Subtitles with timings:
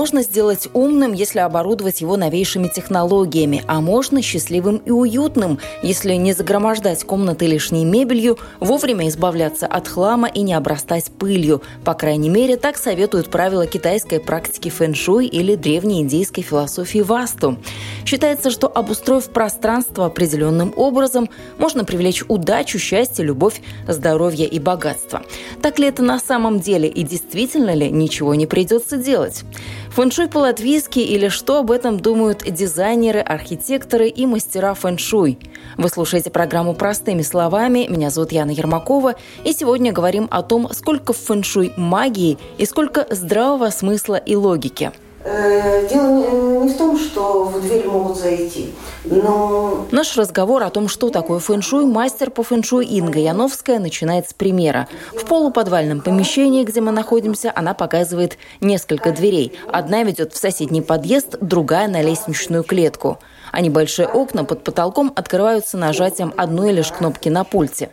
[0.00, 6.32] Можно сделать умным, если оборудовать его новейшими технологиями, а можно счастливым и уютным, если не
[6.32, 11.60] загромождать комнаты лишней мебелью, вовремя избавляться от хлама и не обрастать пылью.
[11.84, 17.58] По крайней мере, так советуют правила китайской практики фэн-шуй или древней индийской философии васту.
[18.06, 25.20] Считается, что обустроив пространство определенным образом, можно привлечь удачу, счастье, любовь, здоровье и богатство.
[25.60, 29.44] Так ли это на самом деле и действительно ли ничего не придется делать?
[29.90, 35.38] Фэншуй по-латвийски или что об этом думают дизайнеры, архитекторы и мастера фэншуй?
[35.76, 37.86] Вы слушаете программу «Простыми словами».
[37.88, 39.16] Меня зовут Яна Ермакова.
[39.44, 44.92] И сегодня говорим о том, сколько фэншуй магии и сколько здравого смысла и логики–
[45.24, 48.72] дело не в том, что в дверь могут зайти,
[49.04, 49.86] но...
[49.90, 54.88] Наш разговор о том, что такое фэншуй, мастер по фэншуй Инга Яновская начинает с примера.
[55.12, 59.58] В полуподвальном помещении, где мы находимся, она показывает несколько дверей.
[59.70, 63.18] Одна ведет в соседний подъезд, другая на лестничную клетку.
[63.52, 67.90] А небольшие окна под потолком открываются нажатием одной лишь кнопки на пульте.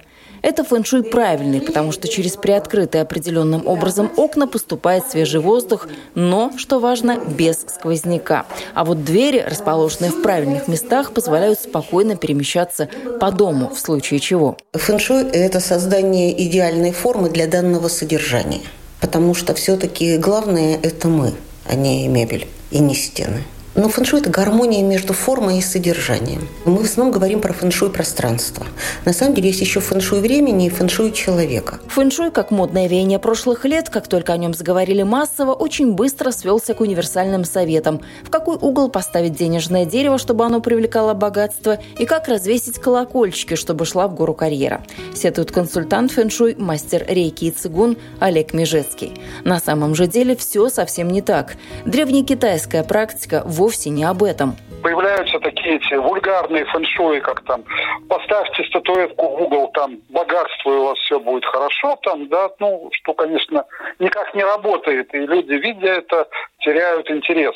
[0.47, 6.79] Это фэншуй правильный, потому что через приоткрытые определенным образом окна поступает свежий воздух, но, что
[6.79, 8.45] важно, без сквозняка.
[8.73, 12.87] А вот двери, расположенные в правильных местах, позволяют спокойно перемещаться
[13.19, 14.55] по дому, в случае чего.
[14.71, 18.61] Фэншуй– это создание идеальной формы для данного содержания.
[19.01, 21.33] Потому что все-таки главное– это мы,
[21.69, 23.43] а не мебель и не стены.
[23.77, 26.47] Но фэншуй– это гармония между формой и содержанием.
[26.65, 28.65] Мы в основном говорим про фэншуй пространства.
[29.05, 31.79] На самом деле есть еще фэншуй времени и фэншуй человека.
[31.89, 36.73] Фэншуй, как модное веяние прошлых лет, как только о нем заговорили массово, очень быстро свелся
[36.73, 38.01] к универсальным советам.
[38.23, 43.85] В какой угол поставить денежное дерево, чтобы оно привлекало богатство, и как развесить колокольчики, чтобы
[43.85, 44.83] шла в гору карьера.
[45.13, 49.21] Сетует консультант фэншуй, мастер рейки и цигун Олег Межецкий.
[49.43, 51.57] На самом же деле все совсем не так.
[51.85, 54.55] Древнекитайская практика– вовсе не об этом.
[54.81, 57.63] Появляются такие эти вульгарные фэншуи, как там
[58.07, 62.89] поставьте статуэтку в угол, там богатство, и у вас все будет хорошо, там, да, ну,
[62.93, 63.65] что, конечно,
[63.99, 66.29] никак не работает, и люди, видя это,
[66.59, 67.55] теряют интерес.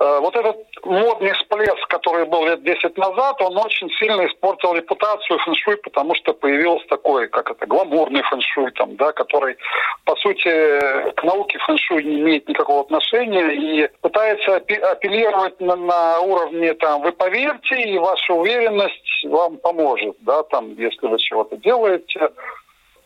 [0.00, 5.38] Э, вот этот модный всплеск, который был лет 10 назад, он очень сильно испортил репутацию
[5.40, 9.56] фэншуй, потому что появился такой, как это, гламурный фэншуй, там, да, который,
[10.04, 16.74] по сути, к науке фэншуй не имеет никакого отношения и пытается апеллировать на, на уровне,
[16.74, 22.30] там, вы поверьте, и ваша уверенность вам поможет, да, там, если вы чего-то делаете,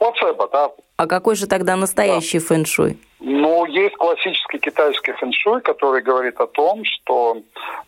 [0.03, 0.71] плацебо, да.
[0.97, 2.47] А какой же тогда настоящий да.
[2.47, 2.99] фэншуй?
[3.21, 7.37] Ну, есть классический китайский фэншуй, который говорит о том, что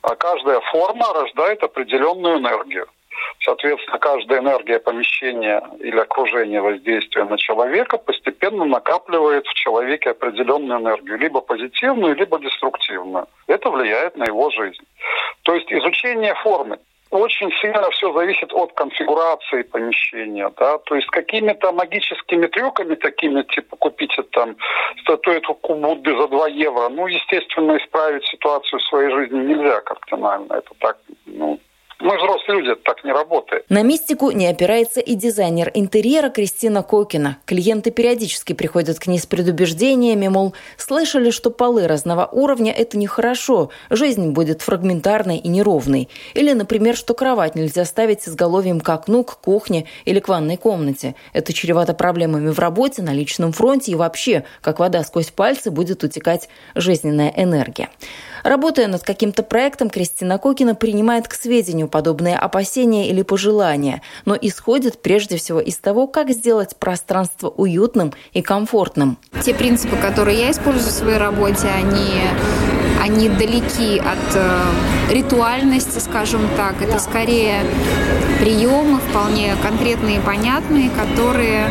[0.02, 2.86] а, каждая форма рождает определенную энергию.
[3.44, 11.18] Соответственно, каждая энергия помещения или окружения воздействия на человека постепенно накапливает в человеке определенную энергию,
[11.18, 13.26] либо позитивную, либо деструктивную.
[13.46, 14.84] Это влияет на его жизнь.
[15.42, 16.78] То есть изучение формы
[17.18, 23.76] очень сильно все зависит от конфигурации помещения, да, то есть какими-то магическими трюками такими, типа
[23.76, 24.56] купите там
[25.02, 30.70] статуэтку Будды за 2 евро, ну, естественно, исправить ситуацию в своей жизни нельзя кардинально, это
[30.78, 31.58] так, ну,
[32.04, 33.64] мы взрослые люди, так не работает.
[33.70, 37.38] На мистику не опирается и дизайнер интерьера Кристина Кокина.
[37.46, 43.70] Клиенты периодически приходят к ней с предубеждениями, мол, слышали, что полы разного уровня– это нехорошо,
[43.88, 46.10] жизнь будет фрагментарной и неровной.
[46.34, 50.58] Или, например, что кровать нельзя ставить с изголовьем к окну, к кухне или к ванной
[50.58, 51.14] комнате.
[51.32, 56.04] Это чревато проблемами в работе, на личном фронте и вообще, как вода сквозь пальцы, будет
[56.04, 57.88] утекать жизненная энергия.
[58.44, 65.00] Работая над каким-то проектом, Кристина Кокина принимает к сведению подобные опасения или пожелания, но исходит
[65.00, 69.16] прежде всего из того, как сделать пространство уютным и комфортным.
[69.44, 74.60] Те принципы, которые я использую в своей работе, они они далеки от э,
[75.10, 76.80] ритуальности, скажем так.
[76.80, 77.60] Это скорее
[78.40, 81.68] приемы, вполне конкретные и понятные, которые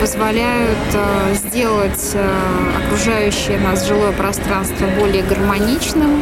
[0.00, 2.30] позволяют э, сделать э,
[2.84, 6.20] окружающее нас жилое пространство более гармоничным,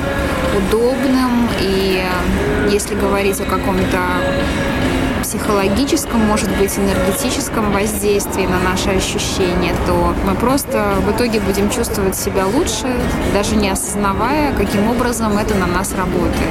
[0.59, 1.49] удобным.
[1.63, 3.99] И э, если говорить о каком-то
[5.31, 12.17] психологическом, может быть, энергетическом воздействии на наши ощущения, то мы просто в итоге будем чувствовать
[12.17, 12.93] себя лучше,
[13.33, 16.51] даже не осознавая, каким образом это на нас работает.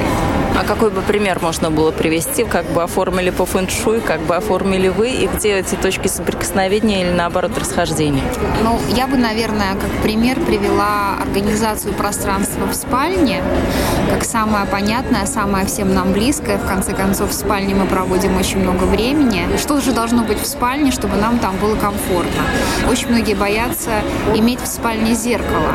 [0.58, 4.88] А какой бы пример можно было привести, как бы оформили по фэншуй, как бы оформили
[4.88, 8.22] вы, и где эти точки соприкосновения или наоборот расхождения?
[8.62, 13.42] Ну, я бы, наверное, как пример привела организацию пространства в спальне,
[14.10, 16.58] как самое понятное, самое всем нам близкое.
[16.58, 19.48] В конце концов, в спальне мы проводим очень много времени.
[19.56, 22.42] Что же должно быть в спальне, чтобы нам там было комфортно?
[22.88, 24.02] Очень многие боятся
[24.34, 25.72] иметь в спальне зеркало.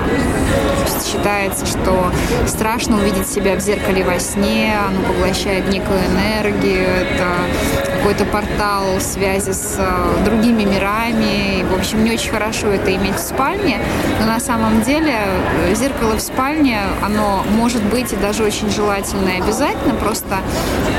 [1.06, 2.12] Считается, что
[2.48, 9.50] страшно увидеть себя в зеркале во сне, оно поглощает некую энергию, это какой-то портал связи
[9.50, 11.62] с э, другими мирами.
[11.62, 13.80] И, в общем, не очень хорошо это иметь в спальне,
[14.19, 19.30] но на самом деле э, зеркало в спальне, оно может быть и даже очень желательно
[19.30, 20.36] и обязательно, просто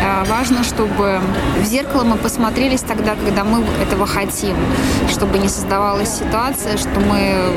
[0.02, 1.20] э, важно, чтобы
[1.60, 4.56] в зеркало мы посмотрелись тогда, когда мы этого хотим,
[5.08, 7.52] чтобы не создавалась ситуация, что мы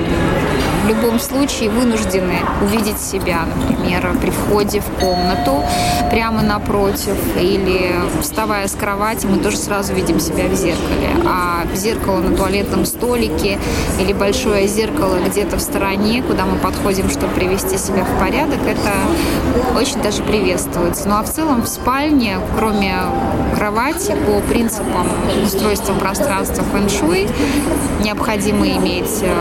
[0.83, 5.63] в любом случае вынуждены увидеть себя, например, при входе в комнату
[6.09, 11.09] прямо напротив или вставая с кровати, мы тоже сразу видим себя в зеркале.
[11.25, 13.59] А зеркало на туалетном столике
[13.99, 18.91] или большое зеркало где-то в стороне, куда мы подходим, чтобы привести себя в порядок, это
[19.77, 21.07] очень даже приветствуется.
[21.07, 22.95] Ну а в целом в спальне, кроме
[23.55, 25.07] кровати, по принципам
[25.43, 27.27] устройства пространства фэн-шуй,
[28.03, 29.33] необходимо иметь э,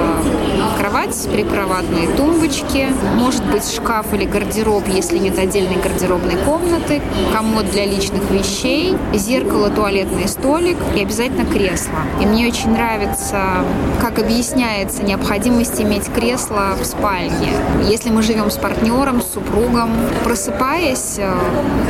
[0.78, 7.02] кровать, прикроватные тумбочки, может быть шкаф или гардероб, если нет отдельной гардеробной комнаты,
[7.32, 11.99] комод для личных вещей, зеркало, туалет туалетный столик и обязательно кресло.
[12.20, 13.64] И мне очень нравится,
[14.00, 17.50] как объясняется необходимость иметь кресло в спальне.
[17.84, 19.90] Если мы живем с партнером, с супругом,
[20.25, 21.32] просыпаясь, э,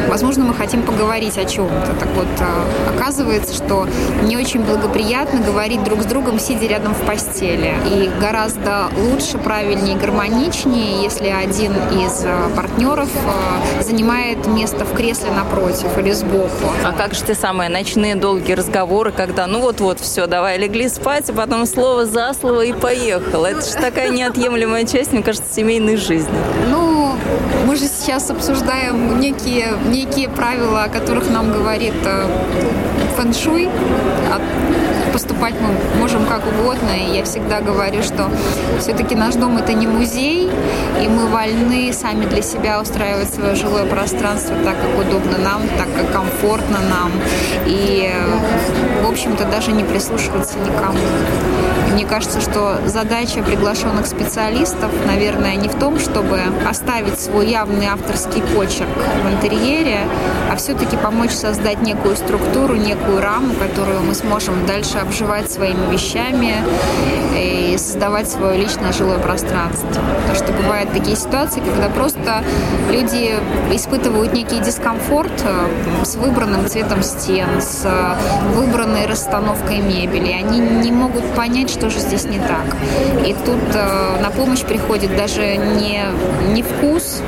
[0.08, 2.07] возможно, мы хотим поговорить о чем-то.
[2.14, 3.88] Вот, э, оказывается, что
[4.22, 7.74] не очень благоприятно говорить друг с другом, сидя рядом в постели.
[7.86, 13.08] И гораздо лучше, правильнее, гармоничнее, если один из э, партнеров
[13.80, 16.48] занимает место в кресле напротив или сбоку.
[16.84, 21.30] А как же самое начинаешь ночные долгие разговоры, когда ну вот-вот все, давай легли спать,
[21.30, 23.46] а потом слово за слово и поехал.
[23.46, 26.38] Это же такая неотъемлемая часть, мне кажется, семейной жизни.
[26.70, 26.97] Ну,
[27.66, 32.26] мы же сейчас обсуждаем некие, некие правила, о которых нам говорит э,
[33.16, 33.68] фэншуй,
[35.18, 36.90] поступать мы можем как угодно.
[36.90, 38.30] И я всегда говорю, что
[38.78, 40.48] все-таки наш дом это не музей,
[41.02, 45.88] и мы вольны сами для себя устраивать свое жилое пространство так, как удобно нам, так,
[45.96, 47.10] как комфортно нам.
[47.66, 48.10] И,
[49.02, 50.98] в общем-то, даже не прислушиваться никому.
[51.92, 58.42] Мне кажется, что задача приглашенных специалистов, наверное, не в том, чтобы оставить свой явный авторский
[58.42, 58.88] почерк
[59.24, 60.00] в интерьере,
[60.50, 66.54] а все-таки помочь создать некую структуру, некую раму, которую мы сможем дальше обживать своими вещами
[67.36, 69.88] и создавать свое личное жилое пространство.
[69.88, 72.42] Потому что бывают такие ситуации, когда просто
[72.90, 73.34] люди
[73.72, 77.86] испытывают некий дискомфорт э, с выбранным цветом стен, с
[78.54, 80.32] выбранной расстановкой мебели.
[80.32, 82.76] Они не могут понять, что же здесь не так.
[83.26, 86.04] И тут э, на помощь приходит даже не,
[86.52, 87.22] не вкус,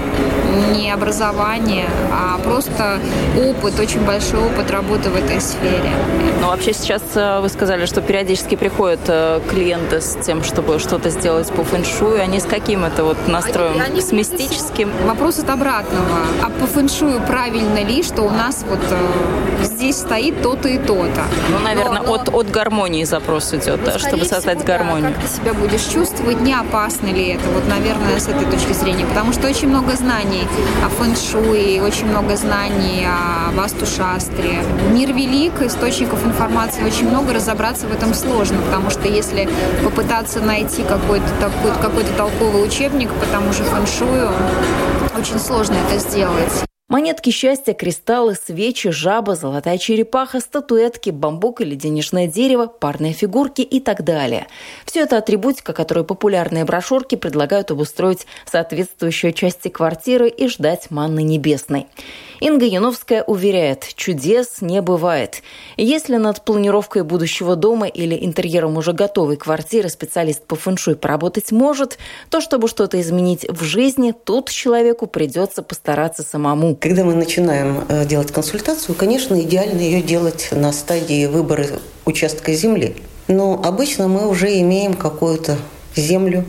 [0.73, 2.99] не образование, а просто
[3.37, 5.91] опыт, очень большой опыт работы в этой сфере.
[6.41, 11.11] Ну, вообще сейчас э, вы сказали, что периодически приходят э, клиенты с тем, чтобы что-то
[11.11, 12.21] сделать по фэншую.
[12.21, 13.73] Они с каким это вот настроем?
[13.75, 14.91] Они, они с мистическим?
[15.07, 16.19] Вопрос от обратного.
[16.43, 21.25] А по фэншую правильно ли, что у нас вот э, здесь стоит то-то и то-то?
[21.49, 25.09] Ну, наверное, Но, от, от гармонии запрос идет, ну, чтобы создать всего, гармонию.
[25.09, 27.49] Да, как ты себя будешь чувствовать, не опасно ли это?
[27.49, 29.07] Вот, наверное, с этой точки зрения.
[29.07, 30.47] Потому что очень много знаний
[30.85, 34.63] о фэн-шуи, очень много знаний о васту-шастре.
[34.93, 39.49] Мир велик, источников информации очень много, разобраться в этом сложно, потому что если
[39.83, 44.31] попытаться найти какой-то такой, какой-то толковый учебник по тому же фэн-шую,
[45.17, 46.70] очень сложно это сделать.
[46.91, 53.79] Монетки счастья, кристаллы, свечи, жаба, золотая черепаха, статуэтки, бамбук или денежное дерево, парные фигурки и
[53.79, 54.49] так далее.
[54.85, 61.87] Все это атрибутика, которую популярные брошюрки предлагают обустроить соответствующие части квартиры и ждать манны небесной.
[62.41, 65.43] Инга Яновская уверяет, чудес не бывает.
[65.77, 71.99] Если над планировкой будущего дома или интерьером уже готовой квартиры специалист по фэншуй поработать может,
[72.31, 76.80] то чтобы что-то изменить в жизни, тут человеку придется постараться самому.
[76.81, 81.67] Когда мы начинаем э, делать консультацию, конечно, идеально ее делать на стадии выбора
[82.07, 82.97] участка земли.
[83.29, 85.59] Но обычно мы уже имеем какую-то
[85.95, 86.47] землю,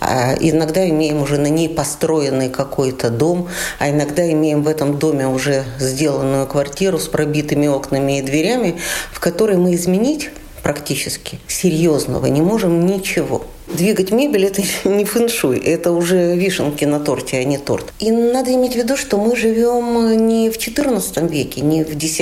[0.00, 5.28] А иногда имеем уже на ней построенный какой-то дом, а иногда имеем в этом доме
[5.28, 8.78] уже сделанную квартиру с пробитыми окнами и дверями,
[9.12, 10.30] в которой мы изменить
[10.62, 13.44] практически серьезного не можем ничего.
[13.76, 17.92] Двигать мебель– это не фэншуй, это уже вишенки на торте, а не торт.
[18.00, 22.20] И надо иметь в виду, что мы живем не в XIV веке, не в X,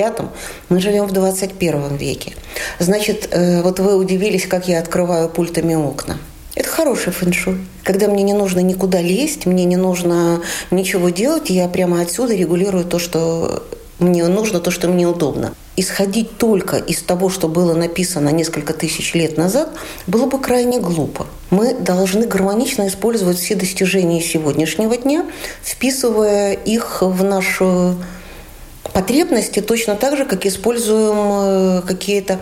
[0.68, 2.34] мы живем в 21 веке.
[2.78, 6.18] Значит, э, вот вы удивились, как я открываю пультами окна.
[6.54, 7.58] Это хороший фэншуй.
[7.82, 12.84] Когда мне не нужно никуда лезть, мне не нужно ничего делать, я прямо отсюда регулирую
[12.84, 13.64] то, что
[13.98, 19.14] мне нужно, то, что мне удобно исходить только из того, что было написано несколько тысяч
[19.14, 19.70] лет назад,
[20.06, 21.26] было бы крайне глупо.
[21.50, 25.26] Мы должны гармонично использовать все достижения сегодняшнего дня,
[25.62, 27.96] вписывая их в нашу
[28.92, 32.38] потребности точно так же, как используем э, какие-то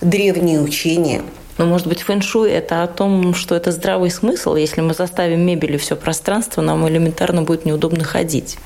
[0.00, 1.22] древние учения.
[1.58, 4.54] Но, может быть, фэншуй– это о том, что это здравый смысл.
[4.54, 8.58] Если мы заставим мебелью все пространство, нам элементарно будет неудобно ходить.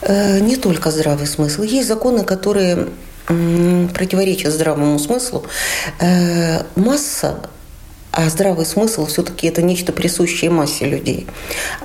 [0.00, 1.62] Э, не только здравый смысл.
[1.62, 2.86] Есть законы, которые
[3.26, 5.44] противоречат здравому смыслу.
[6.00, 7.40] Э, масса
[8.16, 11.26] а здравый смысл все-таки это нечто присущее массе людей.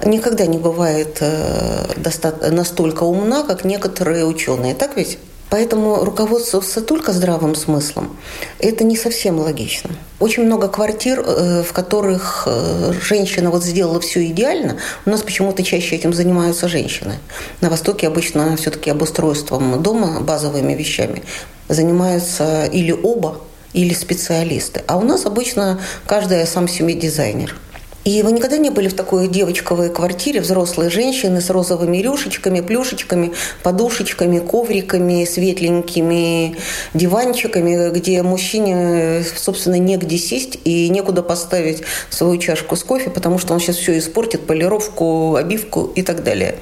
[0.05, 4.75] Никогда не бывает э, настолько умна, как некоторые ученые.
[4.75, 5.17] Так ведь?
[5.49, 8.15] Поэтому руководствоваться только здравым смыслом–
[8.59, 9.89] это не совсем логично.
[10.19, 14.77] Очень много квартир, э, в которых э, женщина вот сделала все идеально.
[15.05, 17.15] У нас почему-то чаще этим занимаются женщины.
[17.61, 21.23] На Востоке обычно все-таки обустройством дома, базовыми вещами
[21.67, 23.41] занимаются или оба,
[23.73, 24.83] или специалисты.
[24.87, 27.55] А у нас обычно каждая сам себе дизайнер–
[28.09, 33.33] и вы никогда не были в такой девочковой квартире, взрослые женщины с розовыми рюшечками, плюшечками,
[33.61, 36.55] подушечками, ковриками, светленькими
[36.95, 43.53] диванчиками, где мужчине, собственно, негде сесть и некуда поставить свою чашку с кофе, потому что
[43.53, 46.55] он сейчас все испортит, полировку, обивку и так далее.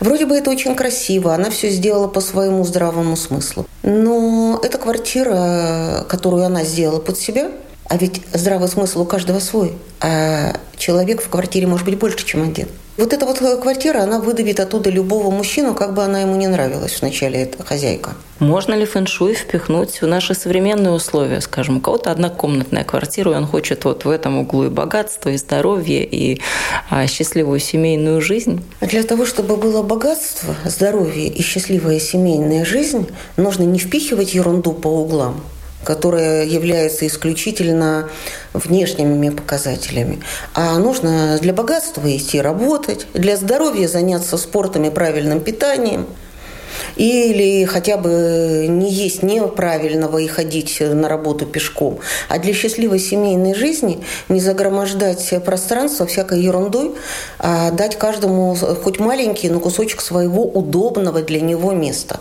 [0.00, 3.66] Вроде бы это очень красиво, она все сделала по своему здравому смыслу.
[3.82, 7.50] Но эта квартира, которую она сделала под себя–
[7.88, 9.72] а ведь здравый смысл у каждого свой.
[10.00, 12.68] А человек в квартире может быть больше, чем один.
[12.96, 17.00] Вот эта вот квартира, она выдавит оттуда любого мужчину, как бы она ему не нравилась
[17.00, 18.12] вначале, эта хозяйка.
[18.38, 21.40] Можно ли фэншуй впихнуть в наши современные условия?
[21.40, 25.36] Скажем, у кого-то однокомнатная квартира, и он хочет вот в этом углу и богатство, и
[25.36, 26.40] здоровье, и
[26.88, 28.62] а, счастливую семейную жизнь?
[28.80, 34.86] Для того, чтобы было богатство, здоровье и счастливая семейная жизнь, нужно не впихивать ерунду по
[34.86, 35.40] углам,
[35.84, 38.08] которая является исключительно
[38.52, 40.22] внешними показателями.
[40.54, 46.06] А нужно для богатства идти работать, для здоровья заняться спортом и правильным питанием–
[46.96, 51.98] или хотя бы не есть неправильного и ходить на работу пешком.
[52.28, 56.92] А для счастливой семейной жизни не загромождать пространство всякой ерундой,
[57.38, 62.20] а дать каждому хоть маленький, но кусочек своего удобного для него места.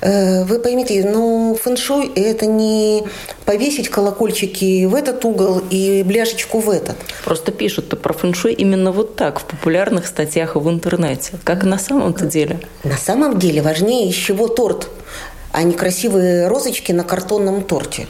[0.00, 3.04] Э, вы поймите, ну, фэншуй– это не
[3.44, 6.96] повесить колокольчики в этот угол и бляшечку в этот.
[7.24, 11.32] Просто пишут-то про фэншуй именно вот так в популярных статьях в интернете.
[11.44, 12.60] Как на самом-то деле?
[12.84, 14.88] На самом деле важнее, из чего торт,
[15.52, 18.06] а не красивые розочки на картонном торте.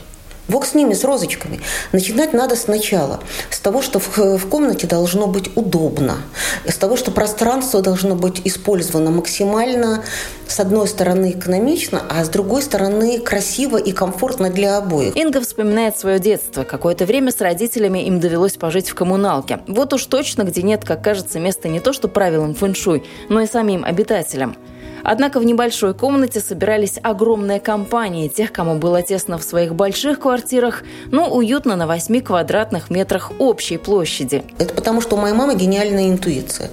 [0.48, 1.60] Бог с ними, с розочками.
[1.92, 3.20] Начинать надо сначала.
[3.50, 6.18] С того, что в, в комнате должно быть удобно.
[6.66, 10.04] С того, что пространство должно быть использовано максимально,
[10.46, 15.16] с одной стороны, экономично, а с другой стороны, красиво и комфортно для обоих.
[15.16, 16.64] Инга вспоминает свое детство.
[16.64, 19.60] Какое-то время с родителями им довелось пожить в коммуналке.
[19.66, 23.46] Вот уж точно, где нет, как кажется, места не то что правилам фэншуй, но и
[23.46, 24.56] самим обитателям–
[25.04, 30.82] Однако в небольшой комнате собирались огромные компании тех, кому было тесно в своих больших квартирах,
[31.12, 34.42] но уютно на 8 квадратных метрах общей площади.
[34.58, 36.70] Это потому, что у моей мамы гениальная интуиция.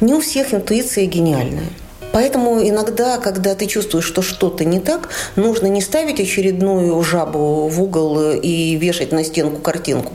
[0.00, 1.68] Не у всех интуиция гениальная.
[2.16, 7.82] Поэтому иногда, когда ты чувствуешь, что что-то не так, нужно не ставить очередную жабу в
[7.82, 10.14] угол и вешать на стенку картинку,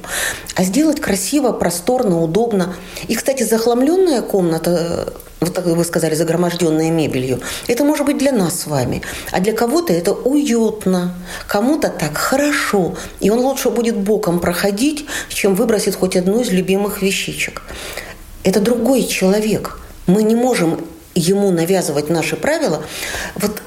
[0.55, 2.73] а сделать красиво, просторно, удобно.
[3.07, 8.61] И, кстати, захламленная комната вот так вы сказали, загроможденная мебелью, это может быть для нас
[8.61, 9.03] с вами.
[9.31, 11.13] А для кого-то это уютно,
[11.47, 12.95] кому-то так хорошо.
[13.19, 17.61] И он лучше будет боком проходить, чем выбросит хоть одну из любимых вещичек.
[18.43, 19.77] Это другой человек.
[20.07, 20.79] Мы не можем
[21.15, 22.83] ему навязывать наши правила.
[23.35, 23.61] Вот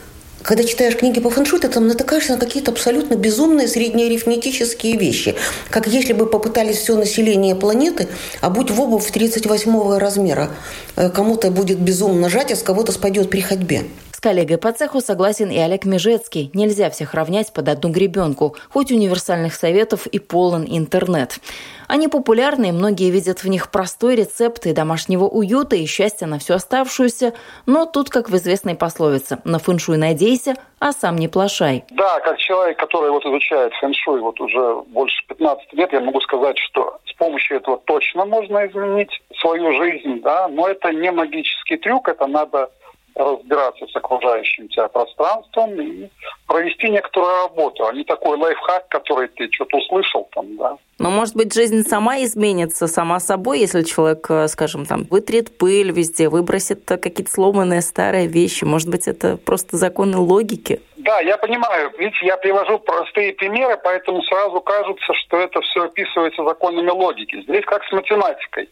[0.44, 5.36] когда читаешь книги по фэншуй, ты там натыкаешься на какие-то абсолютно безумные среднеарифметические вещи.
[5.70, 8.08] Как если бы попытались все население планеты
[8.42, 10.50] обуть в обувь 38 размера.
[10.96, 13.84] Э, кому-то будет безумно жать, а с кого-то спадет при ходьбе
[14.24, 16.50] коллегой по цеху согласен и Олег Межецкий.
[16.54, 21.40] Нельзя всех равнять под одну гребенку, хоть универсальных советов и полон интернет.
[21.88, 26.38] Они популярны, и многие видят в них простой рецепт и домашнего уюта, и счастья на
[26.38, 27.34] всю оставшуюся.
[27.66, 31.84] Но тут, как в известной пословице, на фэншуй надейся, а сам не плашай.
[31.90, 36.58] Да, как человек, который вот изучает фэншуй вот уже больше 15 лет, я могу сказать,
[36.58, 42.08] что с помощью этого точно можно изменить свою жизнь, да, но это не магический трюк,
[42.08, 42.70] это надо
[43.14, 46.08] разбираться с окружающим тебя пространством и
[46.46, 50.76] провести некоторую работу, а не такой лайфхак, который ты что-то услышал там, да.
[50.98, 55.90] Но, может быть, жизнь сама изменится сама собой, если человек, э, скажем, там, вытрет пыль
[55.90, 58.64] везде, выбросит какие-то сломанные старые вещи.
[58.64, 60.80] Может быть, это просто законы логики?
[61.04, 61.92] Да, я понимаю.
[61.98, 67.42] Видите, я привожу простые примеры, поэтому сразу кажется, что это все описывается законами логики.
[67.42, 68.70] Здесь как с математикой.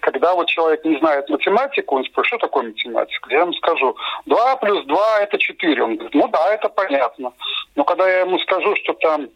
[0.00, 3.30] Когда вот человек не знает математику, он спрашивает, что такое математика?
[3.30, 5.82] Я ему скажу, 2 плюс 2 это 4.
[5.84, 7.32] Он говорит, ну да, это понятно.
[7.76, 9.28] Но когда я ему скажу, что там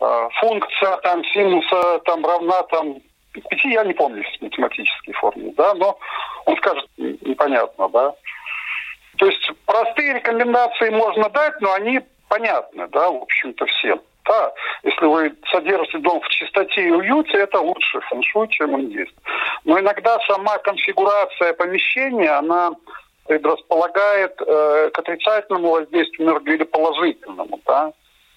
[0.00, 2.96] э, функция там синуса там равна там
[3.32, 5.98] пяти, я не помню математические формулы, да, но
[6.46, 8.14] он скажет, непонятно, да.
[9.18, 14.00] То есть простые рекомендации можно дать, но они понятны, да, в общем-то, всем.
[14.24, 19.14] Да, если вы содержите дом в чистоте и уюте, это лучше фэншуй, чем он есть.
[19.64, 22.72] Но иногда сама конфигурация помещения, она
[23.26, 27.92] предрасполагает э, к отрицательному воздействию энергии или положительному, да.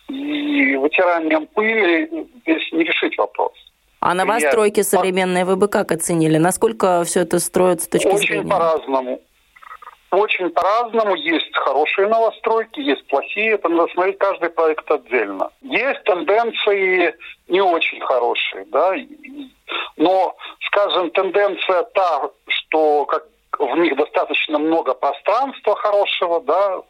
[0.08, 2.10] И вытиранием пыли
[2.42, 3.52] здесь не решить вопрос.
[4.00, 6.38] А новостройки современные вы бы как оценили?
[6.38, 8.40] Насколько все это строится с точки Очень зрения?
[8.40, 9.22] Очень по-разному.
[10.12, 11.16] Очень по-разному.
[11.16, 13.54] Есть хорошие новостройки, есть плохие.
[13.54, 15.50] Это надо смотреть каждый проект отдельно.
[15.62, 17.16] Есть тенденции
[17.48, 18.94] не очень хорошие, да.
[19.96, 20.36] Но,
[20.68, 23.26] скажем, тенденция та, что как
[23.58, 26.82] в них достаточно много пространства хорошего, да,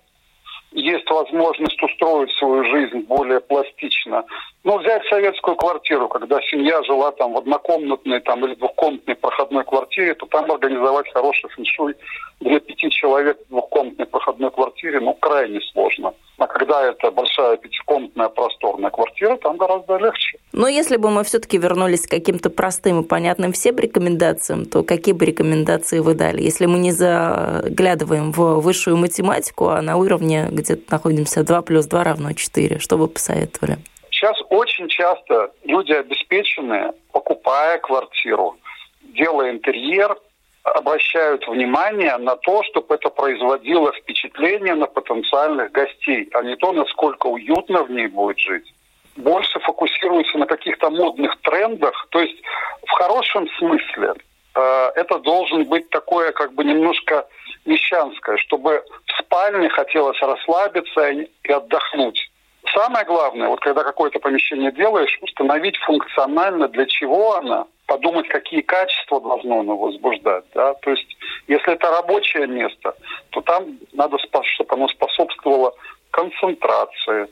[0.71, 4.23] есть возможность устроить свою жизнь более пластично.
[4.63, 10.13] Ну, взять советскую квартиру, когда семья жила там в однокомнатной там, или двухкомнатной проходной квартире,
[10.13, 11.95] то там организовать хороший фэншуй
[12.39, 16.13] для пяти человек в двухкомнатной проходной квартире, ну, крайне сложно.
[16.41, 20.39] А когда это большая пятикомнатная просторная квартира, там гораздо легче.
[20.53, 25.13] Но если бы мы все-таки вернулись к каким-то простым и понятным всем рекомендациям, то какие
[25.13, 26.41] бы рекомендации вы дали?
[26.41, 32.03] Если мы не заглядываем в высшую математику, а на уровне где-то находимся 2 плюс 2
[32.03, 33.77] равно 4, что вы посоветовали?
[34.09, 38.57] Сейчас очень часто люди обеспеченные, покупая квартиру,
[39.03, 40.17] делая интерьер,
[40.63, 47.27] обращают внимание на то, чтобы это производило впечатление на потенциальных гостей, а не то, насколько
[47.27, 48.73] уютно в ней будет жить.
[49.17, 52.41] Больше фокусируются на каких-то модных трендах, то есть
[52.85, 54.13] в хорошем смысле
[54.55, 57.27] э, это должен быть такое как бы немножко
[57.65, 62.30] мещанское, чтобы в спальне хотелось расслабиться и отдохнуть.
[62.73, 69.19] Самое главное, вот когда какое-то помещение делаешь, установить функционально, для чего оно, подумать, какие качества
[69.19, 70.45] должно оно возбуждать.
[70.53, 70.73] Да?
[70.75, 72.95] То есть, если это рабочее место,
[73.31, 75.73] то там надо, чтобы оно способствовало
[76.11, 77.27] концентрации,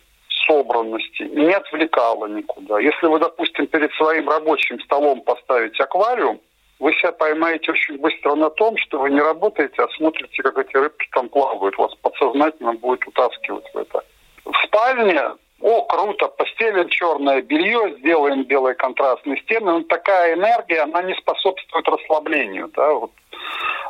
[0.48, 2.80] собранности, не отвлекало никуда.
[2.80, 6.39] Если вы, допустим, перед своим рабочим столом поставите аквариум,
[6.80, 10.76] вы себя поймаете очень быстро на том, что вы не работаете, а смотрите, как эти
[10.78, 11.78] рыбки там плавают.
[11.78, 14.04] Вас подсознательно будет утаскивать в это.
[14.52, 15.22] В спальне
[15.62, 19.72] о, круто, постелим черное белье, сделаем белые контрастные стены.
[19.72, 22.72] Но такая энергия, она не способствует расслаблению.
[22.76, 22.94] Да?
[22.94, 23.12] Вот.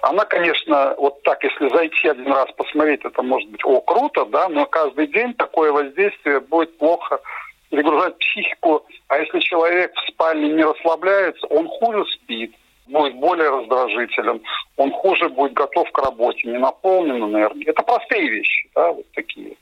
[0.01, 4.47] Она, конечно, вот так, если зайти один раз посмотреть, это может быть, о, круто, да,
[4.49, 7.19] но каждый день такое воздействие будет плохо
[7.69, 8.85] перегружать психику.
[9.07, 12.55] А если человек в спальне не расслабляется, он хуже спит,
[12.87, 14.41] будет более раздражителен,
[14.77, 17.69] он хуже будет готов к работе, не наполнен энергией.
[17.69, 19.55] Это простые вещи, да, вот такие.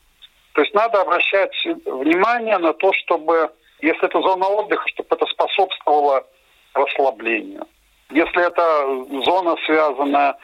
[0.57, 1.53] То есть надо обращать
[1.85, 6.25] внимание на то, чтобы, если это зона отдыха, чтобы это способствовало
[6.73, 7.67] расслаблению.
[8.09, 10.35] Если это зона, связанная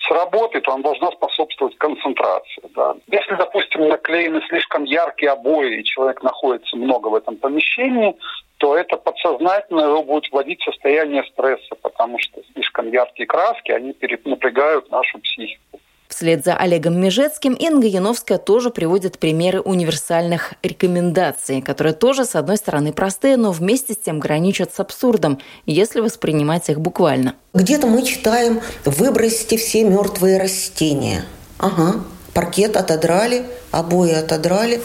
[0.00, 2.64] с работой, то она должна способствовать концентрации.
[2.74, 2.96] Да.
[3.12, 8.16] Если, допустим, наклеены слишком яркие обои, и человек находится много в этом помещении,
[8.56, 13.94] то это подсознательно его будет вводить в состояние стресса, потому что слишком яркие краски, они
[14.24, 15.78] напрягают нашу психику.
[16.10, 22.56] Вслед за Олегом Межецким Инга Яновская тоже приводит примеры универсальных рекомендаций, которые тоже, с одной
[22.56, 27.36] стороны, простые, но вместе с тем граничат с абсурдом, если воспринимать их буквально.
[27.54, 31.24] Где-то мы читаем «выбросьте все мертвые растения».
[31.58, 32.00] Ага,
[32.34, 34.82] паркет отодрали, обои отодрали,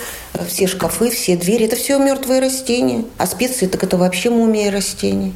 [0.48, 1.66] все шкафы, все двери.
[1.66, 3.04] Это все мертвые растения.
[3.18, 5.34] А специи так это вообще мумия растений.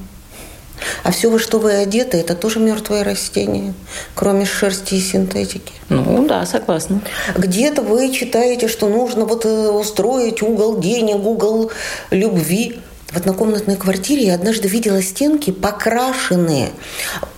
[1.03, 3.73] А все, во что вы одеты, это тоже мертвое растение,
[4.15, 5.73] кроме шерсти и синтетики.
[5.89, 7.01] Ну да, согласна.
[7.35, 11.71] Где-то вы читаете, что нужно вот э, устроить угол денег, угол
[12.11, 12.79] любви.
[13.11, 16.69] В однокомнатной квартире я однажды видела стенки, покрашенные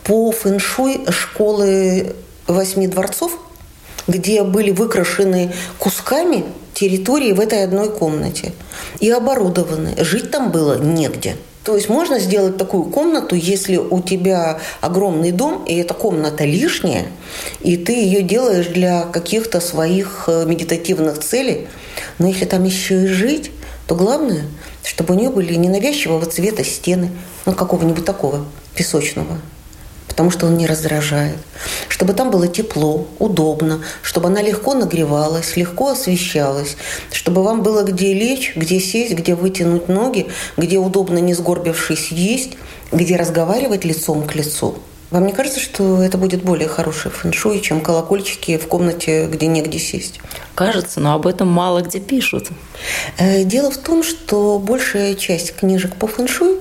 [0.04, 3.38] по фэншуй школы восьми дворцов,
[4.08, 8.54] где были выкрашены кусками территории в этой одной комнате
[9.00, 9.96] и оборудованы.
[10.04, 11.38] Жить там было негде.
[11.64, 17.06] То есть можно сделать такую комнату, если у тебя огромный дом, и эта комната лишняя,
[17.62, 21.68] и ты ее делаешь для каких-то своих э, медитативных целей.
[22.18, 23.52] Но если там еще и жить,
[23.88, 24.44] то главное,
[24.84, 27.12] чтобы у нее были ненавязчивого цвета стены,
[27.46, 28.46] ну какого-нибудь такого
[28.76, 29.40] песочного
[30.12, 31.38] потому что он не раздражает.
[31.88, 36.76] Чтобы там было тепло, удобно, чтобы она легко нагревалась, легко освещалась,
[37.14, 42.58] чтобы вам было где лечь, где сесть, где вытянуть ноги, где удобно, не сгорбившись, есть,
[42.92, 44.76] где разговаривать лицом к лицу.
[45.12, 49.80] Вам не кажется, что это будет более хороший фэншуй, чем колокольчики в комнате, где негде
[49.80, 50.20] сесть?
[50.56, 52.50] Кажется, но об этом мало где пишут.
[53.18, 56.58] Э, дело в том, что большая часть книжек по фэншуй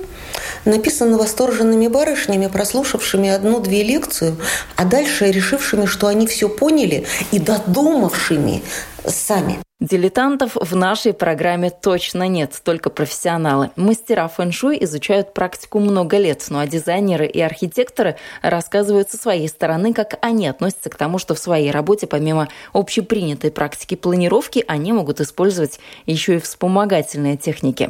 [0.65, 4.37] написано восторженными барышнями, прослушавшими одну-две лекцию,
[4.75, 8.63] а дальше решившими, что они все поняли и додумавшими
[9.05, 9.59] сами.
[9.81, 13.71] Дилетантов в нашей программе точно нет, только профессионалы.
[13.75, 19.91] Мастера фэн-шуй изучают практику много лет, ну а дизайнеры и архитекторы рассказывают со своей стороны,
[19.95, 25.19] как они относятся к тому, что в своей работе помимо общепринятой практики планировки они могут
[25.19, 27.89] использовать еще и вспомогательные техники.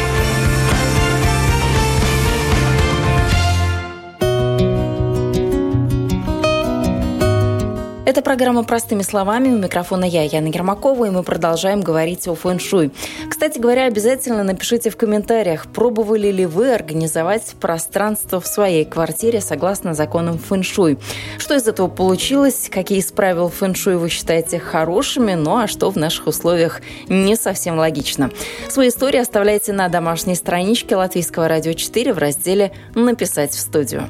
[8.11, 9.47] Это программа «Простыми словами».
[9.47, 12.91] У микрофона я, Яна Гермакова, и мы продолжаем говорить о фэн-шуй.
[13.29, 19.93] Кстати говоря, обязательно напишите в комментариях, пробовали ли вы организовать пространство в своей квартире согласно
[19.93, 20.97] законам фэн-шуй.
[21.37, 25.95] Что из этого получилось, какие из правил фэн-шуй вы считаете хорошими, ну а что в
[25.95, 28.29] наших условиях не совсем логично.
[28.67, 34.09] Свои истории оставляйте на домашней страничке Латвийского радио 4 в разделе «Написать в студию».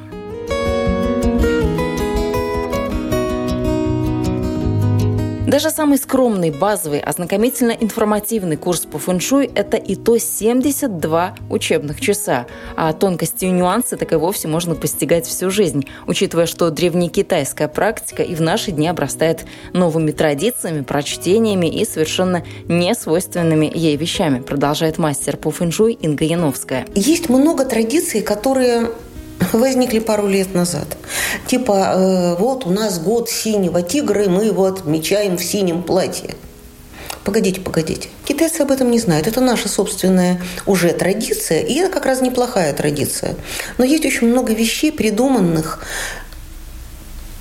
[5.52, 12.46] Даже самый скромный, базовый, ознакомительно-информативный курс по фэншуй– это и то 72 учебных часа.
[12.74, 18.22] А тонкости и нюансы так и вовсе можно постигать всю жизнь, учитывая, что древнекитайская практика
[18.22, 25.36] и в наши дни обрастает новыми традициями, прочтениями и совершенно несвойственными ей вещами, продолжает мастер
[25.36, 26.86] по фэншуй Инга Яновская.
[26.94, 28.88] Есть много традиций, которые
[29.52, 30.96] возникли пару лет назад.
[31.46, 36.34] Типа, э, вот у нас год синего тигра, и мы его отмечаем в синем платье.
[37.24, 38.08] Погодите, погодите.
[38.24, 39.26] Китайцы об этом не знают.
[39.26, 43.36] Это наша собственная уже традиция, и это как раз неплохая традиция.
[43.78, 45.84] Но есть очень много вещей, придуманных,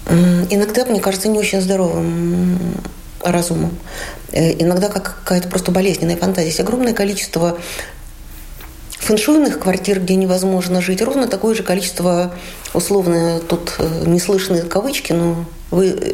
[0.08, 2.60] иногда, мне кажется, не очень здоровым
[3.24, 3.78] разумом.
[4.32, 6.48] Э, иногда как какая-то просто болезненная фантазия.
[6.48, 7.58] Есть огромное количество
[9.02, 12.34] фэншуйных квартир, где невозможно жить, ровно такое же количество,
[12.74, 16.14] условно, тут э, не слышны кавычки, но вы э,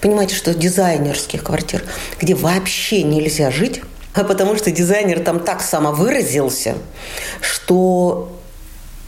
[0.00, 1.82] понимаете, что дизайнерских квартир,
[2.20, 3.82] где вообще нельзя жить,
[4.14, 6.76] а потому что дизайнер там так самовыразился,
[7.40, 8.32] что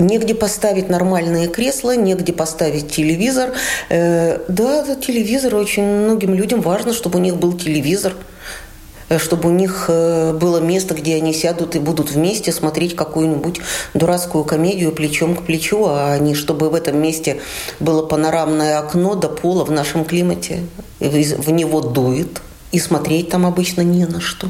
[0.01, 3.53] негде поставить нормальные кресла, негде поставить телевизор.
[3.89, 8.15] Э, да, телевизор очень многим людям важно, чтобы у них был телевизор–
[9.19, 13.61] чтобы у них э, было место, где они сядут и будут вместе смотреть какую-нибудь
[13.95, 17.41] дурацкую комедию плечом к плечу, а не чтобы в этом месте
[17.81, 20.61] было панорамное окно до пола в нашем климате.
[21.01, 24.49] В него дует, и смотреть там обычно не на что.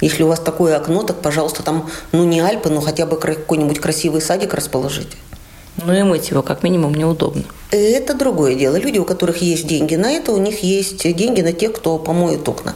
[0.00, 3.78] Если у вас такое окно, так, пожалуйста, там, ну, не Альпы, но хотя бы какой-нибудь
[3.78, 5.16] красивый садик расположите.
[5.86, 7.44] Ну и мыть его как минимум неудобно.
[7.70, 8.76] Это другое дело.
[8.76, 12.46] Люди, у которых есть деньги на это, у них есть деньги на тех, кто помоет
[12.48, 12.74] окна.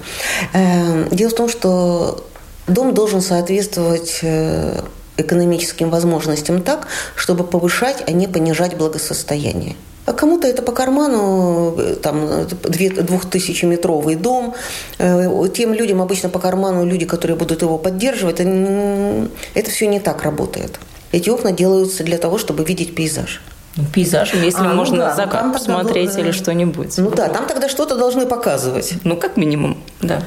[0.54, 2.24] Эм, дело в том, что
[2.66, 4.80] дом должен соответствовать э,
[5.16, 9.76] экономическим возможностям так, чтобы повышать, а не понижать благосостояние.
[10.06, 14.54] А кому-то это по карману, э, там, двухтысячеметровый дом.
[14.98, 20.22] Э, тем людям обычно по карману люди, которые будут его поддерживать, это все не так
[20.22, 20.78] работает.
[21.12, 23.40] Эти окна делаются для того, чтобы видеть пейзаж.
[23.76, 26.22] Ну, пейзажем, если а, ну можно ну да, закат посмотреть тогда...
[26.22, 26.96] или что-нибудь.
[26.96, 28.94] Ну да, там тогда что-то должны показывать.
[29.04, 30.22] Ну, как минимум, да.